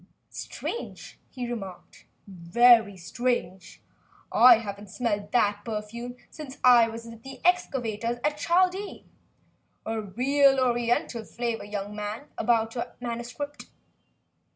"Strange," 0.31 1.19
he 1.29 1.47
remarked, 1.47 2.07
"very 2.25 2.97
strange. 2.97 3.83
I 4.31 4.57
haven't 4.57 4.89
smelt 4.89 5.31
that 5.31 5.61
perfume 5.63 6.15
since 6.31 6.57
I 6.63 6.87
was 6.87 7.05
with 7.05 7.21
the 7.21 7.39
excavators 7.45 8.17
at 8.23 8.35
Chaldea. 8.39 9.03
A 9.85 10.01
real 10.01 10.59
Oriental 10.59 11.23
flavor, 11.23 11.65
young 11.65 11.95
man, 11.95 12.29
about 12.35 12.73
your 12.73 12.95
manuscript." 12.99 13.67